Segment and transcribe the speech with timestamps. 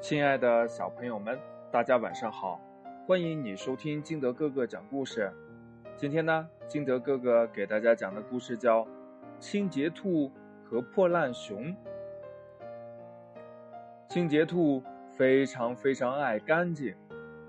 [0.00, 1.38] 亲爱的小朋友们，
[1.70, 2.60] 大家晚上好！
[3.06, 5.32] 欢迎你收听金德哥哥讲故事。
[5.96, 8.82] 今天呢，金德哥哥给大家讲的故事叫
[9.40, 10.30] 《清洁兔
[10.64, 11.64] 和破烂熊》。
[14.08, 14.82] 清洁兔
[15.16, 16.94] 非常非常爱干净，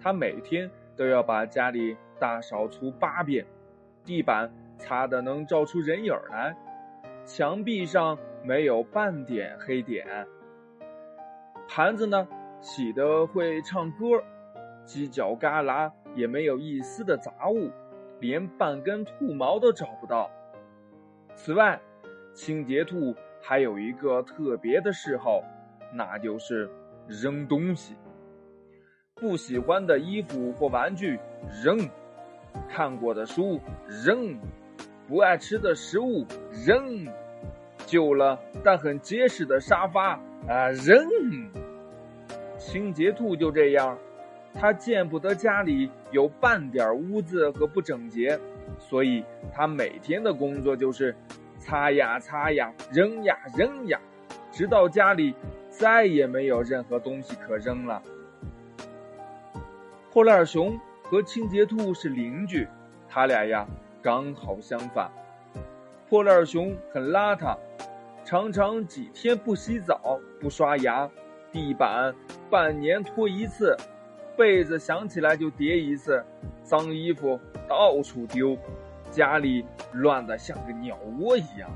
[0.00, 3.46] 它每天都要把家里大扫除八遍，
[4.04, 6.56] 地板擦得能照出人影来，
[7.24, 10.26] 墙壁上没有半点黑点。
[11.72, 12.26] 盘子呢，
[12.60, 14.04] 洗得会唱歌，
[14.84, 17.70] 犄角旮旯也没有一丝的杂物，
[18.18, 20.28] 连半根兔毛都找不到。
[21.36, 21.80] 此外，
[22.34, 25.44] 清洁兔还有一个特别的嗜好，
[25.94, 26.68] 那就是
[27.06, 27.94] 扔东西。
[29.14, 31.20] 不喜欢的衣服或玩具
[31.62, 31.78] 扔，
[32.68, 34.36] 看过的书扔，
[35.06, 36.26] 不爱吃的食物
[36.66, 37.06] 扔，
[37.90, 40.12] 旧了但很结实的沙发
[40.46, 41.04] 啊扔。
[42.56, 43.98] 清洁兔就这样，
[44.54, 48.38] 他见不得家里有半点污渍和不整洁，
[48.78, 51.16] 所以他每天的工作就是
[51.58, 53.98] 擦呀擦呀，扔呀扔呀，
[54.52, 55.34] 直到家里
[55.68, 58.00] 再也没有任何东西可扔了。
[60.12, 62.68] 破烂熊和清洁兔是邻居，
[63.08, 63.66] 他俩呀
[64.00, 65.10] 刚好相反。
[66.08, 67.56] 破烂熊很邋遢，
[68.24, 71.08] 常常几天不洗澡、不刷牙。
[71.52, 72.14] 地板
[72.48, 73.76] 半年拖一次，
[74.36, 76.24] 被子想起来就叠一次，
[76.62, 78.56] 脏衣服到处丢，
[79.10, 81.68] 家里乱得像个鸟窝一样。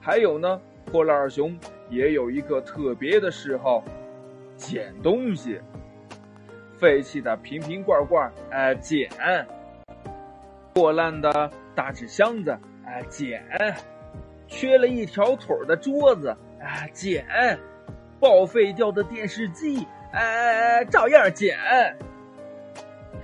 [0.00, 1.56] 还有呢，破烂熊
[1.88, 3.84] 也有一个特别的嗜好，
[4.56, 5.60] 捡东西。
[6.76, 9.08] 废弃的瓶瓶罐罐，哎，捡；
[10.74, 13.40] 破烂的大纸箱子，哎，捡；
[14.52, 17.24] 缺了一条腿的桌子，哎，捡。
[18.20, 21.56] 报废掉的电视机，哎，照样捡。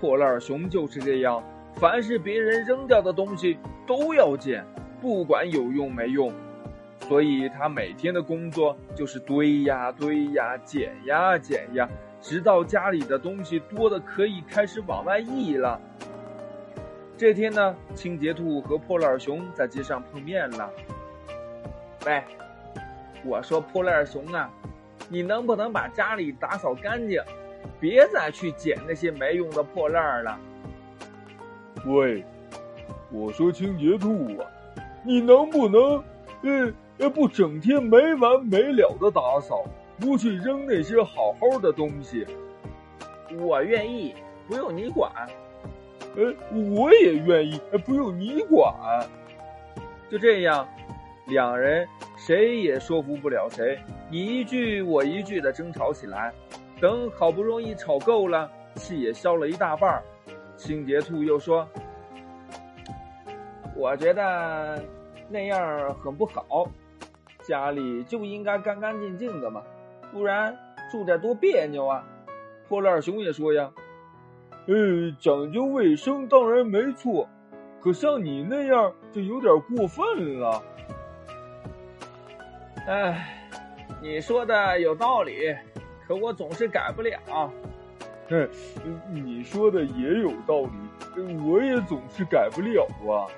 [0.01, 4.65] 破烂熊就是这样，凡是别人扔掉的东西都要捡，
[5.03, 6.33] 不管有用没用。
[7.07, 11.89] 所以他每天的工作就是堆呀堆呀，捡呀捡呀，
[12.21, 15.81] 直到家里的东西多的可以开始往外溢了。
[17.17, 20.71] 这天呢，清洁兔和破烂熊在街上碰面了。
[22.09, 22.23] 喂，
[23.23, 24.51] 我说破烂熊啊。
[25.11, 27.21] 你能不能把家里打扫干净，
[27.79, 30.39] 别再去捡那些没用的破烂了？
[31.85, 32.25] 喂，
[33.13, 34.49] 我说清洁兔啊，
[35.03, 36.03] 你能不能，
[36.99, 39.65] 呃，不整天没完没了的打扫，
[40.01, 42.27] 不去扔那些好好的东西？
[43.39, 44.15] 我愿意，
[44.47, 45.13] 不用你管。
[46.17, 46.35] 呃，
[46.75, 48.75] 我也愿意，不用你管。
[50.11, 50.67] 就这样。
[51.29, 51.87] 两人
[52.29, 53.79] 谁也说服不了谁，
[54.11, 56.31] 你一句我一句的争吵起来。
[56.79, 60.03] 等好不容易吵够了，气也消了一大半儿，
[60.55, 61.67] 清洁兔又说
[63.75, 64.85] ：“我觉得
[65.31, 66.69] 那样很不好，
[67.45, 69.63] 家里就应该干干净净的嘛，
[70.13, 70.55] 不然
[70.93, 72.07] 住着多别扭啊。”
[72.69, 73.73] 破烂熊也说呀
[74.69, 77.27] ：“呃，讲究卫生当然没错，
[77.81, 80.63] 可像你那样就有点过分了。”
[82.89, 83.29] 哎，
[84.01, 85.55] 你说的有道理，
[86.07, 87.21] 可我总是改不了。
[88.31, 88.49] 哼，
[89.13, 93.29] 你说的也有道理，我也总是改不了啊。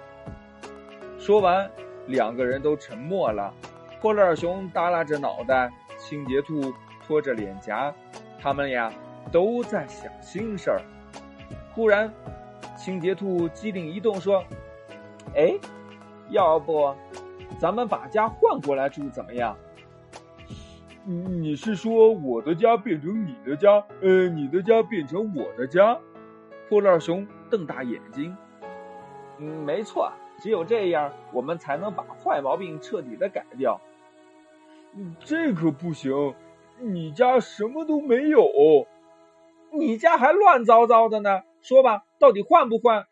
[1.19, 1.69] 说完，
[2.07, 3.53] 两个人都沉默了。
[4.01, 5.69] 破烂熊耷拉着脑袋，
[5.99, 6.73] 清洁兔
[7.05, 7.93] 拖着脸颊，
[8.41, 8.93] 他们俩
[9.33, 10.81] 都在想心事儿。
[11.75, 12.09] 忽然，
[12.77, 14.45] 清洁兔机灵一动，说
[15.35, 15.59] ：“哎，
[16.29, 16.95] 要不……”
[17.61, 19.55] 咱们把家换过来住怎么样？
[21.05, 25.99] 你是说我的家变成你的家，呃，你的家变成我的家？
[26.71, 28.35] 破烂熊瞪大眼睛。
[29.37, 33.79] 嗯，没错，只有这样，我们才能把坏毛病彻底的改掉。
[35.19, 36.35] 这可不行，
[36.79, 38.87] 你家什么都没有，
[39.71, 41.43] 你家还乱糟糟的呢。
[41.61, 43.07] 说吧，到底换不换？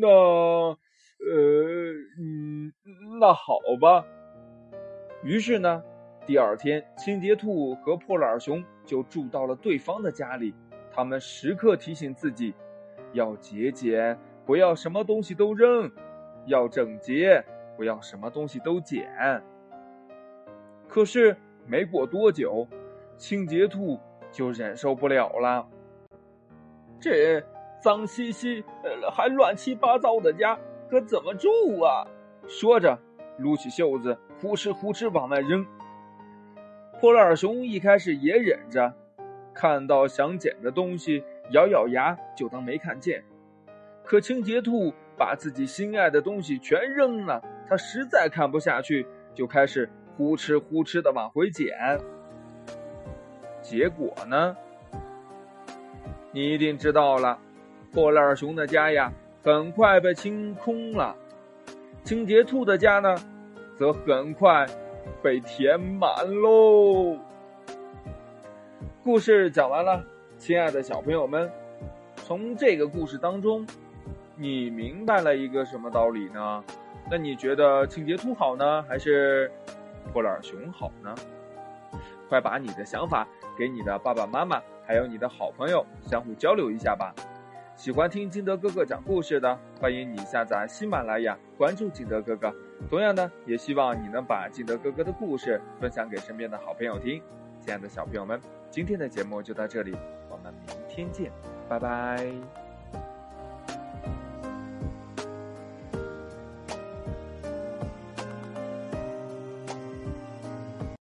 [0.00, 0.78] 那。
[1.30, 2.72] 呃，嗯，
[3.20, 4.04] 那好吧。
[5.22, 5.82] 于是呢，
[6.26, 10.52] 第二天，清洁兔和破烂熊就住到了对方的家里。
[10.90, 12.54] 他们时刻提醒自己，
[13.12, 15.88] 要节俭，不要什么东西都扔；
[16.46, 17.44] 要整洁，
[17.76, 19.08] 不要什么东西都捡。
[20.88, 21.36] 可是
[21.66, 22.66] 没过多久，
[23.16, 23.98] 清洁兔
[24.32, 25.66] 就忍受不了了。
[27.00, 27.42] 这
[27.80, 30.58] 脏兮兮、呃，还乱七八糟的家。
[30.92, 32.06] 可怎么住啊？
[32.46, 32.98] 说着，
[33.38, 35.64] 撸起袖子，呼哧呼哧往外扔。
[37.00, 38.92] 破烂熊一开始也忍着，
[39.54, 43.24] 看到想捡的东西，咬咬牙就当没看见。
[44.04, 51.74] 可清洁兔把自己心爱的东西全扔了，他实在看不下去，就开始呼哧呼哧的往回捡。
[53.62, 54.54] 结果呢？
[56.32, 57.38] 你一定知道了，
[57.90, 59.10] 破烂熊的家呀，
[59.44, 61.16] 很快被清空了；
[62.04, 63.16] 清洁兔的家呢，
[63.76, 64.64] 则很快
[65.20, 66.08] 被填满
[66.40, 67.18] 喽。
[69.02, 70.00] 故事讲完了，
[70.38, 71.50] 亲爱的小朋友们，
[72.14, 73.66] 从这个故事当中。
[74.36, 76.62] 你明白了一个什么道理呢？
[77.10, 79.50] 那你觉得清洁兔好呢，还是
[80.12, 81.12] 破烂熊好呢？
[82.28, 83.26] 快把你的想法
[83.58, 87.12] 给你的爸爸妈妈，还有你的好朋友相互交流一下吧。
[87.74, 92.54] 喜欢听金德哥哥讲故事的，欢迎你下载喜马拉雅，关注金德哥哥。
[92.88, 97.20] 同样呢，也希望你能把金德哥哥的故事分享给身边的好朋友听。
[97.60, 98.40] 亲爱的小朋友们，
[98.70, 99.96] 今天的节目就到这里，
[100.30, 101.32] 我们明天见，
[101.68, 102.61] 拜拜。